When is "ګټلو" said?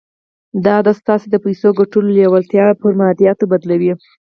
1.79-2.09